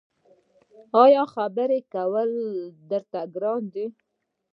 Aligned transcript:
ایا 1.03 1.23
خبرې 1.33 1.79
کول 1.93 2.29
درته 2.89 3.19
ګران 3.33 3.61
دي؟ 3.73 3.85